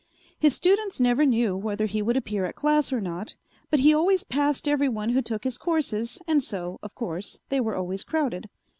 His 0.39 0.55
students 0.55 0.99
never 0.99 1.27
knew 1.27 1.55
whether 1.55 1.85
he 1.85 2.01
would 2.01 2.17
appear 2.17 2.45
at 2.45 2.55
class 2.55 2.91
or 2.91 2.99
not; 2.99 3.35
but 3.69 3.81
he 3.81 3.93
always 3.93 4.23
passed 4.23 4.67
everyone 4.67 5.09
who 5.09 5.21
took 5.21 5.43
his 5.43 5.59
courses 5.59 6.19
and 6.27 6.41
so, 6.41 6.79
of 6.81 6.95
course, 6.95 7.37
they 7.49 7.59
were 7.59 7.75
always 7.75 8.03
crowded. 8.03 8.49